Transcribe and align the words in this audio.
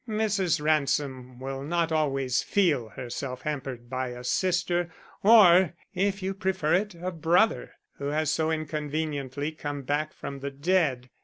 "Mrs. 0.09 0.59
Ransom 0.59 1.37
will 1.39 1.61
not 1.61 1.91
always 1.91 2.41
feel 2.41 2.89
herself 2.89 3.43
hampered 3.43 3.87
by 3.87 4.07
a 4.07 4.23
sister, 4.23 4.91
or, 5.21 5.73
if 5.93 6.23
you 6.23 6.33
prefer 6.33 6.73
it, 6.73 6.95
a 6.95 7.11
brother 7.11 7.73
who 7.99 8.05
has 8.07 8.31
so 8.31 8.49
inconveniently 8.49 9.51
come 9.51 9.83
back 9.83 10.11
from 10.11 10.39
the 10.39 10.49
dead. 10.49 11.11